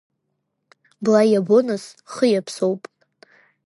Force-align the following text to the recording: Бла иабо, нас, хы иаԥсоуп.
Бла 1.03 1.21
иабо, 1.31 1.57
нас, 1.69 1.83
хы 2.13 2.25
иаԥсоуп. 2.29 2.81